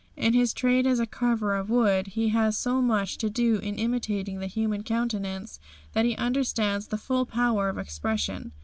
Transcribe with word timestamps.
In 0.17 0.33
his 0.33 0.51
trade 0.51 0.87
as 0.87 0.99
a 0.99 1.05
carver 1.05 1.55
of 1.55 1.69
wood 1.69 2.07
he 2.07 2.29
has 2.29 2.57
so 2.57 2.81
much 2.81 3.19
to 3.19 3.29
do 3.29 3.57
in 3.57 3.75
imitating 3.75 4.39
the 4.39 4.47
human 4.47 4.81
countenance 4.81 5.59
that 5.93 6.05
he 6.05 6.15
understands 6.15 6.87
the 6.87 6.97
full 6.97 7.23
power 7.27 7.69
of 7.69 7.77
expression. 7.77 8.51